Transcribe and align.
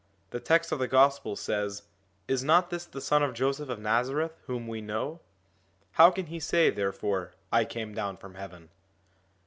The 0.31 0.39
text 0.39 0.71
of 0.71 0.79
the 0.79 0.87
Gospel 0.87 1.35
says, 1.35 1.83
'Is 2.27 2.43
not 2.43 2.71
this 2.71 2.85
the 2.85 2.99
son 2.99 3.21
of 3.21 3.35
Joseph 3.35 3.69
of 3.69 3.77
Nazareth 3.77 4.35
whom 4.47 4.67
we 4.67 4.81
know? 4.81 5.19
How 5.91 6.09
can 6.09 6.25
he 6.25 6.39
say 6.39 6.71
therefore, 6.71 7.35
I 7.51 7.65
came 7.65 7.93
down 7.93 8.17
from 8.17 8.33
heaven 8.33 8.69